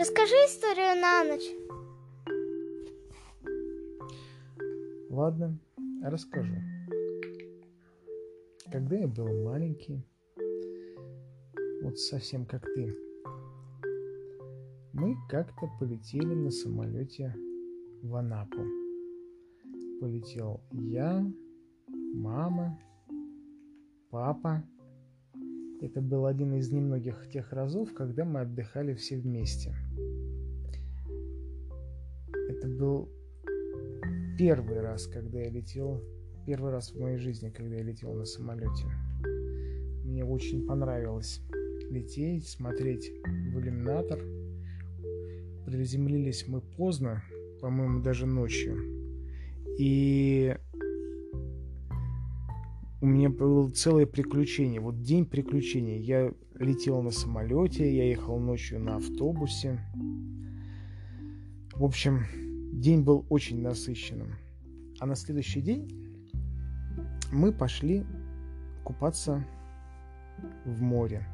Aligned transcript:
Расскажи 0.00 0.32
историю 0.46 0.98
на 0.98 1.24
ночь. 1.24 1.44
Ладно, 5.10 5.58
расскажу. 6.02 6.54
Когда 8.72 8.96
я 8.96 9.06
был 9.06 9.28
маленький, 9.44 10.02
вот 11.82 11.98
совсем 11.98 12.46
как 12.46 12.64
ты, 12.74 12.96
мы 14.94 15.16
как-то 15.28 15.68
полетели 15.78 16.32
на 16.32 16.50
самолете 16.50 17.36
в 18.02 18.14
Анапу. 18.14 18.64
Полетел 20.00 20.62
я, 20.72 21.22
мама, 22.14 22.80
папа. 24.08 24.64
Это 25.80 26.02
был 26.02 26.26
один 26.26 26.54
из 26.56 26.70
немногих 26.70 27.30
тех 27.32 27.52
разов, 27.52 27.94
когда 27.94 28.26
мы 28.26 28.40
отдыхали 28.40 28.92
все 28.92 29.16
вместе. 29.16 29.74
Это 32.50 32.68
был 32.68 33.08
первый 34.36 34.80
раз, 34.80 35.06
когда 35.06 35.38
я 35.38 35.48
летел, 35.48 36.02
первый 36.44 36.70
раз 36.70 36.92
в 36.92 37.00
моей 37.00 37.16
жизни, 37.16 37.48
когда 37.48 37.76
я 37.76 37.82
летел 37.82 38.12
на 38.12 38.26
самолете. 38.26 38.84
Мне 40.04 40.22
очень 40.22 40.66
понравилось 40.66 41.40
лететь, 41.90 42.46
смотреть 42.46 43.10
в 43.24 43.58
иллюминатор. 43.58 44.20
Приземлились 45.64 46.46
мы 46.46 46.60
поздно, 46.60 47.22
по-моему, 47.62 48.02
даже 48.02 48.26
ночью. 48.26 48.76
И 49.78 50.54
у 53.00 53.06
меня 53.06 53.30
было 53.30 53.70
целое 53.70 54.06
приключение. 54.06 54.80
Вот 54.80 55.02
день 55.02 55.24
приключений. 55.24 56.00
Я 56.00 56.32
летел 56.54 57.00
на 57.02 57.10
самолете, 57.10 57.96
я 57.96 58.04
ехал 58.04 58.38
ночью 58.38 58.78
на 58.78 58.96
автобусе. 58.96 59.80
В 61.74 61.84
общем, 61.84 62.24
день 62.72 63.02
был 63.02 63.24
очень 63.30 63.62
насыщенным. 63.62 64.34
А 64.98 65.06
на 65.06 65.14
следующий 65.14 65.62
день 65.62 65.88
мы 67.32 67.52
пошли 67.52 68.04
купаться 68.84 69.46
в 70.66 70.82
море. 70.82 71.26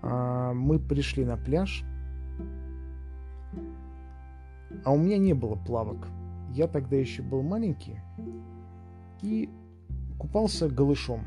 А 0.00 0.54
мы 0.54 0.78
пришли 0.78 1.26
на 1.26 1.36
пляж, 1.36 1.84
а 4.84 4.92
у 4.92 4.98
меня 4.98 5.18
не 5.18 5.34
было 5.34 5.56
плавок. 5.56 6.08
Я 6.48 6.66
тогда 6.66 6.96
еще 6.96 7.22
был 7.22 7.42
маленький 7.42 8.00
и 9.22 9.48
купался 10.18 10.68
голышом. 10.68 11.26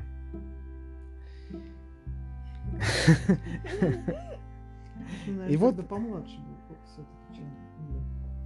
И 5.49 5.57
вот 5.57 5.87
помладше 5.87 6.37
был, 6.37 6.75
все-таки, 6.85 7.43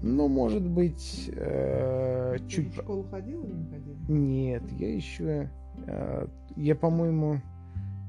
ну, 0.01 0.27
может 0.27 0.67
быть, 0.67 1.29
э, 1.33 2.37
чуть... 2.47 2.73
в 2.73 2.81
школу 2.81 3.03
ходил 3.03 3.43
или 3.43 3.53
не 3.53 3.69
ходил? 3.69 3.95
Нет, 4.07 4.71
я 4.73 4.93
еще... 4.93 5.49
Э, 5.87 6.27
я, 6.55 6.75
по-моему, 6.75 7.41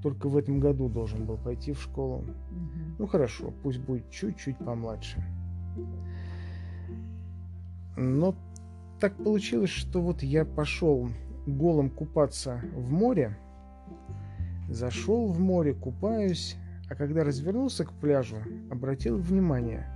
только 0.03 0.29
в 0.29 0.37
этом 0.37 0.61
году 0.61 0.89
должен 0.89 1.25
был 1.25 1.37
пойти 1.37 1.73
в 1.73 1.81
школу. 1.81 2.19
Угу. 2.19 2.27
Ну, 2.99 3.07
хорошо, 3.07 3.53
пусть 3.63 3.81
будет 3.81 4.11
чуть-чуть 4.11 4.59
помладше. 4.59 5.23
Но 7.97 8.35
так 9.01 9.17
получилось, 9.17 9.71
что 9.71 10.01
вот 10.01 10.23
я 10.23 10.45
пошел 10.45 11.09
голым 11.47 11.91
купаться 11.91 12.61
в 12.75 12.91
море, 12.91 13.39
зашел 14.69 15.29
в 15.29 15.39
море, 15.39 15.75
купаюсь, 15.75 16.57
а 16.89 16.95
когда 16.95 17.25
развернулся 17.25 17.85
к 17.85 17.93
пляжу, 17.93 18.37
обратил 18.71 19.19
внимание, 19.19 19.87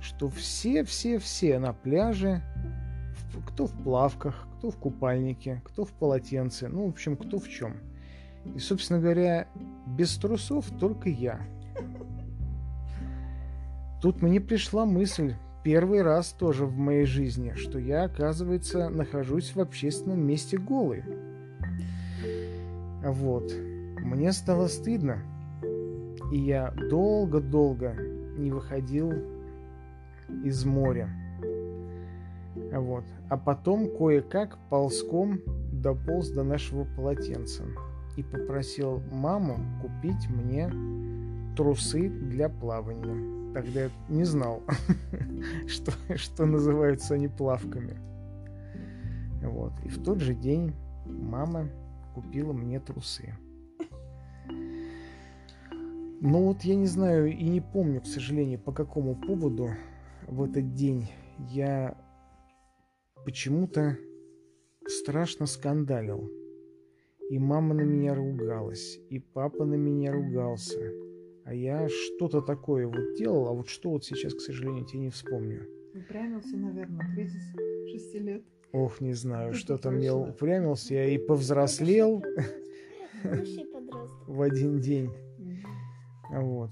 что 0.00 0.28
все-все-все 0.28 1.58
на 1.58 1.72
пляже, 1.72 2.42
кто 3.46 3.66
в 3.66 3.82
плавках, 3.82 4.46
кто 4.58 4.70
в 4.70 4.76
купальнике, 4.76 5.62
кто 5.64 5.84
в 5.84 5.92
полотенце, 5.92 6.68
ну, 6.68 6.86
в 6.86 6.90
общем, 6.90 7.16
кто 7.16 7.38
в 7.38 7.48
чем. 7.48 7.76
И, 8.54 8.58
собственно 8.58 9.00
говоря, 9.00 9.48
без 9.86 10.16
трусов 10.16 10.66
только 10.78 11.08
я. 11.08 11.40
Тут 14.00 14.20
мне 14.20 14.40
пришла 14.40 14.84
мысль, 14.84 15.34
первый 15.62 16.02
раз 16.02 16.32
тоже 16.32 16.66
в 16.66 16.76
моей 16.76 17.04
жизни, 17.04 17.52
что 17.56 17.78
я, 17.78 18.04
оказывается, 18.04 18.88
нахожусь 18.88 19.54
в 19.54 19.60
общественном 19.60 20.20
месте 20.20 20.58
голый. 20.58 21.04
Вот. 23.04 23.52
Мне 24.00 24.32
стало 24.32 24.68
стыдно. 24.68 25.18
И 26.32 26.38
я 26.38 26.72
долго-долго 26.90 27.94
не 28.36 28.50
выходил 28.50 29.12
из 30.44 30.64
моря. 30.64 31.08
Вот. 32.72 33.04
А 33.28 33.36
потом 33.36 33.88
кое-как 33.96 34.58
ползком 34.70 35.40
дополз 35.72 36.30
до 36.30 36.42
нашего 36.42 36.84
полотенца 36.96 37.64
и 38.16 38.22
попросил 38.22 39.02
маму 39.10 39.58
купить 39.80 40.28
мне 40.30 40.70
трусы 41.56 42.08
для 42.08 42.48
плавания. 42.48 43.31
Тогда 43.54 43.84
я 43.84 43.90
не 44.08 44.24
знал, 44.24 44.62
что, 45.66 45.92
что 46.16 46.46
называются 46.46 47.14
они 47.14 47.28
плавками. 47.28 47.96
Вот. 49.42 49.72
И 49.84 49.88
в 49.88 50.02
тот 50.02 50.20
же 50.20 50.34
день 50.34 50.72
мама 51.06 51.68
купила 52.14 52.52
мне 52.52 52.80
трусы. 52.80 53.34
Ну 56.24 56.44
вот 56.44 56.62
я 56.62 56.76
не 56.76 56.86
знаю 56.86 57.36
и 57.36 57.44
не 57.48 57.60
помню, 57.60 58.00
к 58.00 58.06
сожалению, 58.06 58.60
по 58.60 58.72
какому 58.72 59.16
поводу 59.16 59.70
в 60.28 60.44
этот 60.44 60.72
день 60.74 61.10
я 61.50 61.96
почему-то 63.24 63.98
страшно 64.86 65.46
скандалил. 65.46 66.30
И 67.28 67.38
мама 67.38 67.74
на 67.74 67.80
меня 67.80 68.14
ругалась, 68.14 68.98
и 69.10 69.18
папа 69.18 69.64
на 69.64 69.74
меня 69.74 70.12
ругался. 70.12 70.92
А 71.44 71.54
я 71.54 71.88
что-то 71.88 72.40
такое 72.40 72.86
вот 72.86 73.14
делал, 73.16 73.48
а 73.48 73.52
вот 73.52 73.68
что 73.68 73.90
вот 73.90 74.04
сейчас, 74.04 74.34
к 74.34 74.40
сожалению, 74.40 74.84
тебе 74.84 75.00
не 75.00 75.10
вспомню. 75.10 75.66
Упрямился, 75.94 76.56
наверное, 76.56 77.04
кризис 77.14 77.42
шести 77.90 78.18
лет. 78.18 78.42
Ох, 78.72 79.00
не 79.00 79.12
знаю, 79.12 79.52
что 79.52 79.76
там 79.76 79.98
я 79.98 80.14
упрямился, 80.14 80.94
я 80.94 81.06
и 81.06 81.18
повзрослел 81.18 82.22
в 84.26 84.40
один 84.40 84.80
день. 84.80 85.10
Вот. 86.30 86.70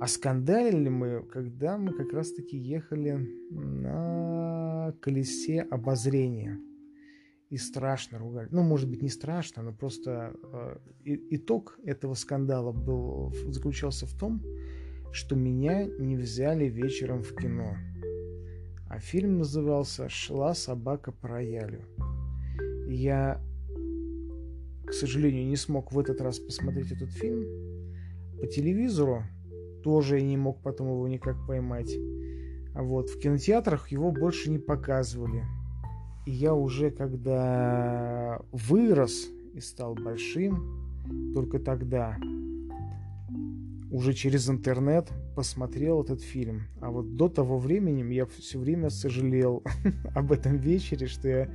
А 0.00 0.06
скандалили 0.06 0.88
мы, 0.88 1.22
когда 1.22 1.78
мы 1.78 1.92
как 1.92 2.12
раз-таки 2.12 2.56
ехали 2.56 3.12
на 3.50 4.94
колесе 5.00 5.62
обозрения. 5.62 6.58
И 7.50 7.56
страшно 7.56 8.18
ругали. 8.18 8.48
Ну, 8.52 8.62
может 8.62 8.88
быть, 8.88 9.02
не 9.02 9.08
страшно, 9.08 9.62
но 9.62 9.72
просто 9.72 10.32
э, 10.42 10.76
итог 11.04 11.78
этого 11.84 12.14
скандала 12.14 12.70
был, 12.70 13.34
заключался 13.48 14.06
в 14.06 14.16
том, 14.16 14.40
что 15.12 15.34
меня 15.34 15.84
не 15.84 16.16
взяли 16.16 16.66
вечером 16.66 17.22
в 17.22 17.34
кино. 17.34 17.76
А 18.88 19.00
фильм 19.00 19.38
назывался 19.38 20.08
«Шла 20.08 20.54
собака 20.54 21.10
по 21.10 21.26
роялю». 21.26 21.86
Я, 22.88 23.40
к 24.86 24.92
сожалению, 24.92 25.46
не 25.46 25.56
смог 25.56 25.92
в 25.92 25.98
этот 25.98 26.20
раз 26.20 26.38
посмотреть 26.38 26.92
этот 26.92 27.10
фильм 27.10 27.44
по 28.40 28.46
телевизору, 28.46 29.24
тоже 29.82 30.18
я 30.18 30.24
не 30.24 30.36
мог 30.36 30.62
потом 30.62 30.88
его 30.88 31.08
никак 31.08 31.36
поймать. 31.46 31.92
А 32.74 32.82
вот 32.82 33.10
в 33.10 33.18
кинотеатрах 33.18 33.88
его 33.88 34.12
больше 34.12 34.50
не 34.50 34.58
показывали. 34.58 35.44
И 36.26 36.32
я 36.32 36.54
уже 36.54 36.90
когда 36.90 38.40
вырос 38.52 39.28
и 39.54 39.60
стал 39.60 39.94
большим, 39.94 41.32
только 41.34 41.58
тогда 41.58 42.16
уже 43.90 44.12
через 44.12 44.48
интернет 44.48 45.10
посмотрел 45.34 46.02
этот 46.02 46.22
фильм. 46.22 46.62
А 46.80 46.90
вот 46.90 47.16
до 47.16 47.28
того 47.28 47.58
времени 47.58 48.12
я 48.12 48.26
все 48.26 48.58
время 48.58 48.90
сожалел 48.90 49.62
об 50.14 50.32
этом 50.32 50.56
вечере, 50.56 51.06
что 51.06 51.28
я 51.28 51.48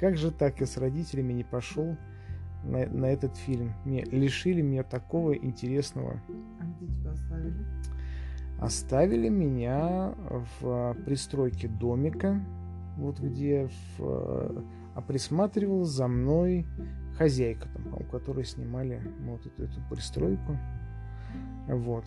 как 0.00 0.16
же 0.16 0.30
так 0.30 0.60
я 0.60 0.66
с 0.66 0.76
родителями 0.76 1.32
не 1.32 1.44
пошел 1.44 1.96
на, 2.64 2.86
на 2.86 3.06
этот 3.06 3.36
фильм. 3.36 3.72
Мне 3.84 4.04
лишили 4.04 4.60
меня 4.60 4.82
такого 4.82 5.34
интересного. 5.34 6.22
А 6.60 6.64
где 6.64 6.92
тебя 6.92 7.12
оставили? 7.12 7.66
Оставили 8.60 9.28
меня 9.28 10.14
в 10.60 10.96
пристройке 11.04 11.68
домика, 11.68 12.44
вот 12.98 13.20
где 13.20 13.70
в, 13.96 14.64
а 14.94 15.00
присматривал 15.00 15.84
за 15.84 16.08
мной 16.08 16.66
хозяйка, 17.16 17.68
там, 17.68 17.94
у 17.94 18.04
которой 18.04 18.44
снимали 18.44 19.00
вот 19.24 19.46
эту, 19.46 19.64
эту 19.64 19.80
пристройку. 19.88 20.58
Вот. 21.68 22.04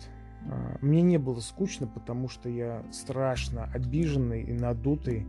А, 0.48 0.76
мне 0.80 1.02
не 1.02 1.18
было 1.18 1.40
скучно, 1.40 1.86
потому 1.86 2.28
что 2.28 2.48
я 2.48 2.84
страшно 2.92 3.64
обиженный 3.72 4.42
и 4.42 4.52
надутый 4.52 5.26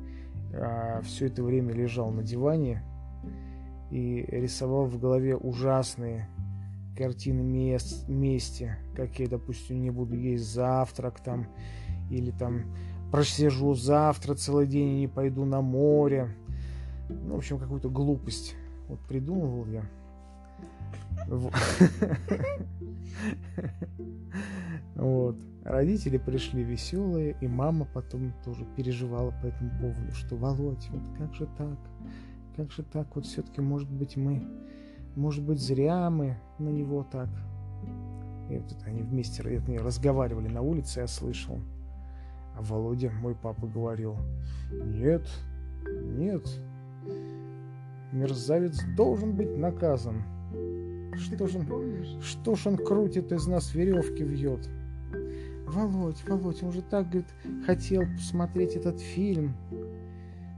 а, 0.54 1.02
все 1.04 1.28
это 1.28 1.44
время 1.44 1.74
лежал 1.74 2.12
на 2.12 2.24
диване 2.24 2.84
и 3.92 4.26
рисовал 4.30 4.86
в 4.86 5.00
голове 5.00 5.36
ужасные 5.36 6.28
картины 6.98 7.42
мест, 7.42 8.08
мести, 8.08 8.76
как 8.96 9.20
я, 9.20 9.28
допустим, 9.28 9.82
не 9.82 9.90
буду 9.90 10.16
есть 10.16 10.46
завтрак 10.46 11.20
там, 11.22 11.48
или 12.10 12.32
там 12.32 12.66
просижу 13.14 13.76
завтра 13.76 14.34
целый 14.34 14.66
день 14.66 14.96
и 14.96 15.00
не 15.02 15.08
пойду 15.08 15.46
на 15.46 15.62
море. 15.62 16.36
Ну, 17.10 17.36
в 17.36 17.38
общем, 17.38 17.60
какую-то 17.60 17.88
глупость 17.88 18.56
вот 18.88 19.00
придумывал 19.02 19.68
я. 19.68 19.84
Вот. 24.96 25.36
Родители 25.64 26.18
пришли 26.18 26.64
веселые, 26.64 27.38
и 27.40 27.48
мама 27.48 27.86
потом 27.94 28.34
тоже 28.44 28.66
переживала 28.76 29.32
по 29.44 29.46
этому 29.46 29.70
поводу, 29.80 30.12
что 30.14 30.36
Володь, 30.36 30.90
вот 30.90 31.04
как 31.16 31.36
же 31.36 31.48
так? 31.56 31.78
Как 32.56 32.72
же 32.72 32.82
так? 32.82 33.16
Вот 33.16 33.28
все-таки, 33.28 33.62
может 33.62 33.92
быть, 33.92 34.18
мы, 34.18 34.44
может 35.16 35.44
быть, 35.44 35.60
зря 35.60 36.10
мы 36.10 36.40
на 36.58 36.70
него 36.70 37.04
так. 37.04 37.30
И 38.50 38.58
вот 38.58 38.76
они 38.88 39.04
вместе 39.04 39.44
разговаривали 39.44 40.48
на 40.48 40.62
улице, 40.62 41.02
я 41.02 41.08
слышал. 41.08 41.60
А 42.56 42.62
Володя, 42.62 43.12
мой 43.12 43.36
папа, 43.36 43.68
говорил, 43.68 44.18
нет, 44.72 45.28
нет, 45.88 46.48
мерзавец 48.12 48.80
должен 48.96 49.34
быть 49.36 49.58
наказан. 49.58 50.24
Что 51.16 51.48
ж, 51.48 51.56
он, 51.56 52.22
что 52.22 52.56
ж 52.56 52.68
он 52.68 52.78
крутит 52.78 53.32
из 53.32 53.48
нас 53.48 53.74
веревки 53.74 54.24
вьет? 54.24 54.68
Володь, 55.68 56.24
Володь, 56.28 56.64
он 56.64 56.72
же 56.72 56.82
так, 56.82 57.10
говорит, 57.10 57.28
хотел 57.66 58.04
посмотреть 58.16 58.76
этот 58.76 59.00
фильм. 59.00 59.56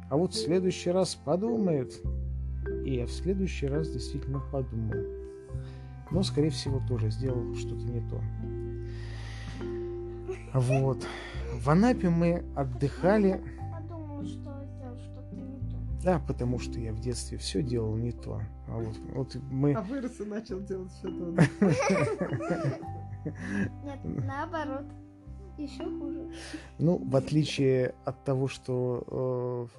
А 0.09 0.17
вот 0.17 0.33
в 0.33 0.37
следующий 0.37 0.91
раз 0.91 1.15
подумает. 1.15 1.93
И 2.85 2.95
я 2.95 3.05
в 3.05 3.11
следующий 3.11 3.67
раз 3.67 3.89
действительно 3.89 4.41
подумал. 4.51 4.95
Но, 6.11 6.23
скорее 6.23 6.49
всего, 6.49 6.81
тоже 6.87 7.09
сделал 7.09 7.55
что-то 7.55 7.83
не 7.85 8.01
то. 8.09 8.21
Вот. 10.53 11.05
В 11.61 11.69
Анапе 11.69 12.09
мы 12.09 12.43
отдыхали. 12.55 13.41
Подумал, 13.71 14.23
что 14.25 14.63
сделал 14.65 14.97
что-то 14.97 15.35
не 15.35 15.57
то. 15.69 15.77
Да, 16.03 16.19
потому 16.19 16.59
что 16.59 16.79
я 16.79 16.91
в 16.91 16.99
детстве 16.99 17.37
все 17.37 17.63
делал 17.63 17.95
не 17.95 18.11
то. 18.11 18.41
А 18.67 18.77
вот, 18.77 18.97
вот 19.13 19.35
мы... 19.49 19.73
А 19.73 19.81
вырос 19.81 20.19
и 20.19 20.25
начал 20.25 20.59
делать 20.59 20.91
все 20.91 21.07
то. 21.07 21.31
Нет, 23.83 23.99
наоборот. 24.03 24.85
Еще 25.57 25.85
хуже. 25.85 26.29
Ну, 26.77 26.97
в 26.97 27.15
отличие 27.15 27.95
от 28.03 28.25
того, 28.25 28.49
что 28.49 29.69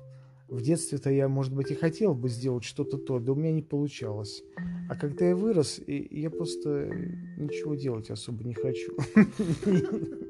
э, 0.48 0.54
в 0.54 0.62
детстве-то 0.62 1.10
я, 1.10 1.28
может 1.28 1.54
быть, 1.54 1.70
и 1.70 1.74
хотел 1.74 2.14
бы 2.14 2.30
сделать 2.30 2.64
что-то 2.64 2.96
то, 2.96 3.18
да 3.18 3.32
у 3.32 3.34
меня 3.34 3.52
не 3.52 3.62
получалось. 3.62 4.42
А 4.88 4.96
когда 4.96 5.26
я 5.26 5.36
вырос, 5.36 5.80
я 5.86 6.30
просто 6.30 6.88
ничего 7.36 7.74
делать 7.74 8.10
особо 8.10 8.42
не 8.44 8.54
хочу. 8.54 8.96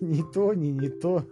Ни 0.00 0.22
то, 0.32 0.54
ни 0.54 0.68
не 0.68 0.88
то. 0.88 1.26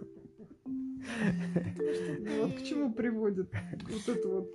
Вот 2.39 2.53
к 2.55 2.63
чему 2.63 2.93
приводит 2.93 3.51
вот 3.89 4.15
это 4.15 4.27
вот 4.27 4.49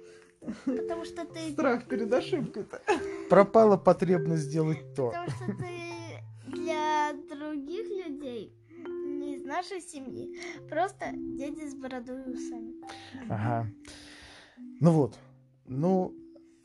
Потому 0.65 1.05
что 1.05 1.25
ты... 1.25 1.53
страх 1.53 1.87
перед 1.89 2.13
ошибкой-то. 2.13 2.81
Пропала 3.31 3.77
потребность 3.77 4.45
сделать 4.45 4.95
то. 4.95 5.11
Потому 5.11 5.31
что 5.31 5.47
ты 5.47 6.55
для 6.55 7.13
других 7.31 7.89
людей, 8.07 8.55
не 8.87 9.37
из 9.37 9.45
нашей 9.45 9.81
семьи, 9.81 10.39
просто 10.69 11.13
дети 11.15 11.69
с 11.69 11.75
бородой 11.75 12.25
и 12.25 12.31
усами. 12.31 12.75
Ага. 13.29 13.71
Ну 14.81 14.91
вот. 14.93 15.19
Ну, 15.67 16.15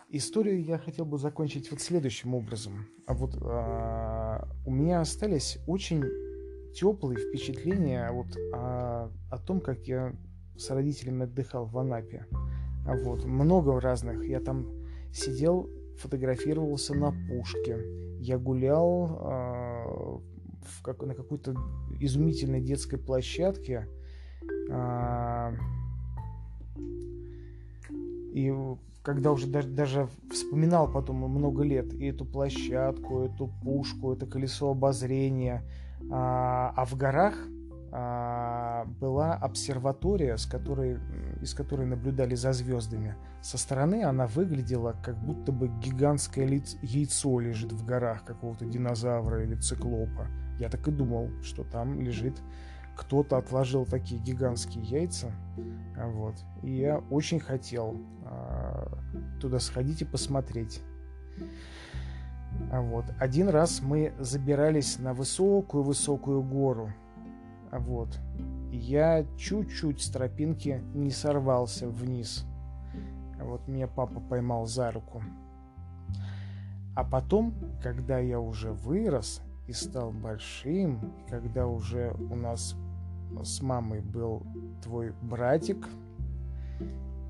историю 0.09 0.61
я 0.61 0.77
хотел 0.77 1.05
бы 1.05 1.17
закончить 1.17 1.71
вот 1.71 1.79
следующим 1.81 2.35
образом. 2.35 2.85
А 3.05 3.13
вот 3.13 3.35
а, 3.41 4.45
у 4.65 4.71
меня 4.71 5.01
остались 5.01 5.57
очень 5.67 6.03
теплые 6.73 7.19
впечатления 7.19 8.11
вот 8.11 8.27
о, 8.53 9.11
о 9.29 9.37
том, 9.37 9.61
как 9.61 9.87
я 9.87 10.13
с 10.57 10.69
родителями 10.69 11.23
отдыхал 11.23 11.65
в 11.65 11.77
Анапе. 11.77 12.25
А 12.85 12.95
вот 12.95 13.25
много 13.25 13.79
разных. 13.79 14.25
Я 14.25 14.39
там 14.39 14.67
сидел, 15.13 15.69
фотографировался 15.97 16.93
на 16.93 17.13
пушке. 17.29 17.77
Я 18.19 18.37
гулял 18.37 19.19
э, 19.21 20.19
в 20.63 20.81
как, 20.83 21.01
на 21.03 21.13
какой-то 21.13 21.55
изумительной 21.99 22.61
детской 22.61 22.97
площадке. 22.97 23.87
Э, 24.69 25.53
и 28.33 28.53
когда 29.01 29.31
уже 29.31 29.47
даже, 29.47 29.69
даже 29.69 30.09
вспоминал 30.31 30.91
потом 30.91 31.17
много 31.17 31.63
лет 31.63 31.93
и 31.93 32.05
эту 32.05 32.25
площадку, 32.25 33.23
эту 33.23 33.49
пушку, 33.63 34.13
это 34.13 34.25
колесо 34.25 34.71
обозрения, 34.71 35.63
а, 36.11 36.73
а 36.75 36.85
в 36.85 36.95
горах 36.95 37.35
а, 37.91 38.85
была 38.99 39.33
обсерватория, 39.33 40.37
с 40.37 40.45
которой, 40.45 40.99
из 41.41 41.53
которой 41.53 41.85
наблюдали 41.85 42.35
за 42.35 42.53
звездами. 42.53 43.15
Со 43.41 43.57
стороны 43.57 44.03
она 44.03 44.27
выглядела, 44.27 44.95
как 45.03 45.17
будто 45.17 45.51
бы 45.51 45.67
гигантское 45.67 46.61
яйцо 46.81 47.39
лежит 47.39 47.71
в 47.71 47.85
горах 47.85 48.25
какого-то 48.25 48.65
динозавра 48.65 49.43
или 49.43 49.55
циклопа. 49.55 50.27
Я 50.59 50.69
так 50.69 50.87
и 50.87 50.91
думал, 50.91 51.29
что 51.41 51.63
там 51.63 52.01
лежит 52.01 52.41
кто-то 52.99 53.37
отложил 53.37 53.85
такие 53.85 54.21
гигантские 54.21 54.83
яйца. 54.83 55.31
Вот. 55.95 56.35
И 56.63 56.71
я 56.71 56.97
очень 57.09 57.39
хотел 57.39 57.97
а, 58.25 58.91
туда 59.39 59.59
сходить 59.59 60.01
и 60.01 60.05
посмотреть. 60.05 60.81
Вот. 62.71 63.05
Один 63.19 63.49
раз 63.49 63.81
мы 63.81 64.13
забирались 64.19 64.99
на 64.99 65.13
высокую-высокую 65.13 66.43
гору. 66.43 66.93
Вот. 67.71 68.19
Я 68.71 69.25
чуть-чуть 69.37 70.01
с 70.01 70.09
тропинки 70.09 70.81
не 70.93 71.09
сорвался 71.09 71.89
вниз. 71.89 72.45
Вот 73.39 73.67
меня 73.67 73.87
папа 73.87 74.19
поймал 74.19 74.65
за 74.65 74.91
руку. 74.91 75.23
А 76.95 77.03
потом, 77.03 77.53
когда 77.81 78.19
я 78.19 78.39
уже 78.39 78.71
вырос 78.71 79.41
и 79.67 79.73
стал 79.73 80.11
большим, 80.11 81.13
когда 81.29 81.65
уже 81.65 82.13
у 82.29 82.35
нас 82.35 82.75
с 83.43 83.61
мамой 83.61 84.01
был 84.01 84.43
твой 84.83 85.13
братик, 85.21 85.87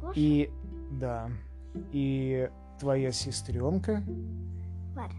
Гоша? 0.01 0.13
и 0.15 0.49
да, 0.91 1.29
и 1.91 2.49
твоя 2.79 3.11
сестренка, 3.11 4.03
Варя. 4.99 5.15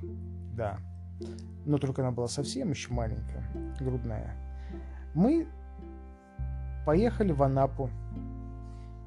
да, 0.54 0.78
но 1.64 1.78
только 1.78 2.02
она 2.02 2.10
была 2.10 2.28
совсем 2.28 2.70
еще 2.70 2.92
маленькая, 2.92 3.44
грудная. 3.78 4.36
Мы 5.14 5.48
поехали 6.86 7.32
в 7.32 7.42
Анапу. 7.42 7.90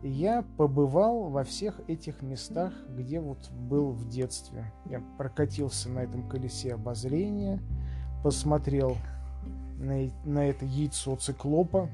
И 0.02 0.10
я 0.10 0.44
побывал 0.58 1.30
во 1.30 1.46
всех 1.46 1.80
этих 1.88 2.22
местах, 2.22 2.74
где 2.90 3.22
вот 3.22 3.50
был 3.52 3.92
в 3.92 4.10
детстве. 4.10 4.66
Я 4.86 5.02
прокатился 5.18 5.90
на 5.90 6.00
этом 6.00 6.28
колесе 6.28 6.74
обозрения, 6.74 7.62
посмотрел 8.22 8.98
на, 9.78 10.12
на 10.26 10.50
это 10.50 10.66
яйцо 10.66 11.16
циклопа, 11.16 11.90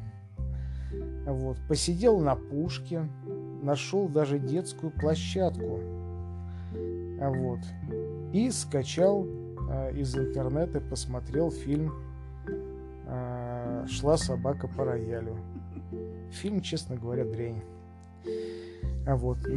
вот, 1.28 1.58
посидел 1.68 2.20
на 2.20 2.36
пушке, 2.36 3.08
нашел 3.62 4.10
даже 4.10 4.40
детскую 4.40 4.92
площадку, 4.92 5.80
вот, 7.20 7.60
и 8.34 8.52
скачал 8.52 9.26
э, 9.70 9.94
из 9.96 10.16
интернета, 10.16 10.82
посмотрел 10.82 11.52
фильм 11.52 11.94
э, 13.08 13.86
«Шла 13.88 14.18
собака 14.18 14.68
по 14.68 14.86
роялю». 14.86 15.38
Фильм, 16.32 16.62
честно 16.62 16.96
говоря, 16.96 17.26
дрянь. 17.26 17.62
А 19.08 19.16
вот. 19.16 19.38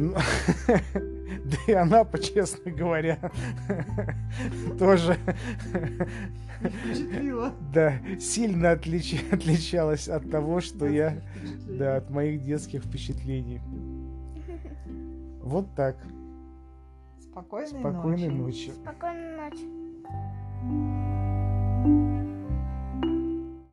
Да 1.45 1.57
и 1.67 1.73
она, 1.73 2.05
честно 2.05 2.71
говоря, 2.71 3.17
тоже 4.79 5.17
да, 7.73 7.99
сильно 8.19 8.73
отлич- 8.73 9.33
отличалась 9.33 10.07
от 10.07 10.29
того, 10.29 10.61
что 10.61 10.87
я, 10.87 11.21
да, 11.67 11.97
от 11.97 12.09
моих 12.09 12.43
детских 12.43 12.83
впечатлений. 12.83 13.61
Вот 15.41 15.73
так. 15.75 15.97
Спокойной, 17.33 17.67
Спокойной 17.67 18.29
ночи. 18.29 18.69
ночи. 18.69 18.71
Спокойной 18.73 19.49
ночи. 19.49 19.65